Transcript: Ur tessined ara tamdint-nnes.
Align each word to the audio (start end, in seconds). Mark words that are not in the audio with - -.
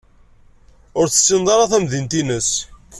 Ur 0.99 1.07
tessined 1.07 1.47
ara 1.53 1.71
tamdint-nnes. 1.71 2.49